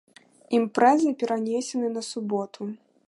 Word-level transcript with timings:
Імпрэза 0.59 1.11
перанесены 1.19 1.93
на 1.99 2.05
суботу! 2.11 2.61